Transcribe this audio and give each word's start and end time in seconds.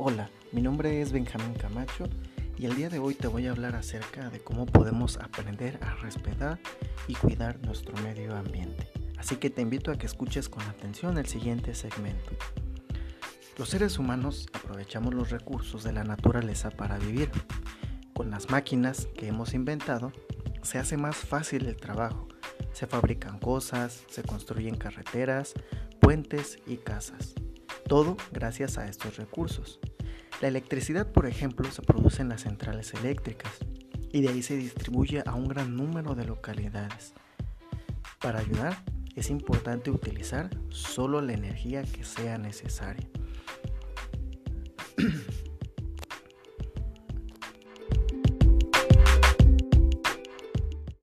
Hola, 0.00 0.30
mi 0.52 0.62
nombre 0.62 1.02
es 1.02 1.10
Benjamín 1.10 1.54
Camacho 1.54 2.08
y 2.56 2.66
el 2.66 2.76
día 2.76 2.88
de 2.88 3.00
hoy 3.00 3.16
te 3.16 3.26
voy 3.26 3.48
a 3.48 3.50
hablar 3.50 3.74
acerca 3.74 4.30
de 4.30 4.38
cómo 4.38 4.64
podemos 4.64 5.16
aprender 5.16 5.76
a 5.82 5.96
respetar 5.96 6.60
y 7.08 7.16
cuidar 7.16 7.58
nuestro 7.66 7.96
medio 8.04 8.36
ambiente. 8.36 8.88
Así 9.18 9.38
que 9.38 9.50
te 9.50 9.60
invito 9.60 9.90
a 9.90 9.98
que 9.98 10.06
escuches 10.06 10.48
con 10.48 10.62
atención 10.62 11.18
el 11.18 11.26
siguiente 11.26 11.74
segmento. 11.74 12.30
Los 13.58 13.70
seres 13.70 13.98
humanos 13.98 14.46
aprovechamos 14.52 15.14
los 15.14 15.30
recursos 15.30 15.82
de 15.82 15.92
la 15.92 16.04
naturaleza 16.04 16.70
para 16.70 16.96
vivir. 16.98 17.32
Con 18.12 18.30
las 18.30 18.50
máquinas 18.50 19.08
que 19.16 19.26
hemos 19.26 19.52
inventado, 19.52 20.12
se 20.62 20.78
hace 20.78 20.96
más 20.96 21.16
fácil 21.16 21.66
el 21.66 21.76
trabajo. 21.76 22.28
Se 22.72 22.86
fabrican 22.86 23.40
cosas, 23.40 24.04
se 24.08 24.22
construyen 24.22 24.76
carreteras, 24.76 25.54
puentes 25.98 26.60
y 26.68 26.76
casas. 26.76 27.34
Todo 27.88 28.16
gracias 28.30 28.78
a 28.78 28.86
estos 28.86 29.16
recursos. 29.16 29.80
La 30.40 30.46
electricidad, 30.46 31.10
por 31.10 31.26
ejemplo, 31.26 31.68
se 31.70 31.82
produce 31.82 32.22
en 32.22 32.28
las 32.28 32.42
centrales 32.42 32.94
eléctricas 32.94 33.52
y 34.12 34.20
de 34.20 34.28
ahí 34.28 34.42
se 34.42 34.56
distribuye 34.56 35.22
a 35.26 35.34
un 35.34 35.48
gran 35.48 35.76
número 35.76 36.14
de 36.14 36.24
localidades. 36.24 37.12
Para 38.20 38.38
ayudar, 38.38 38.76
es 39.16 39.30
importante 39.30 39.90
utilizar 39.90 40.48
solo 40.70 41.20
la 41.20 41.32
energía 41.32 41.82
que 41.82 42.04
sea 42.04 42.38
necesaria. 42.38 43.08